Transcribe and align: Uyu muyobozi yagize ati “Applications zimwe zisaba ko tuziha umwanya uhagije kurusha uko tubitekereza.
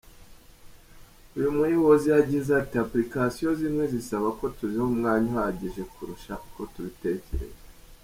Uyu 1.37 1.55
muyobozi 1.57 2.05
yagize 2.15 2.49
ati 2.61 2.75
“Applications 2.83 3.57
zimwe 3.59 3.83
zisaba 3.93 4.27
ko 4.39 4.43
tuziha 4.57 4.85
umwanya 4.91 5.27
uhagije 5.33 5.81
kurusha 5.93 6.33
uko 6.47 6.61
tubitekereza. 6.73 7.57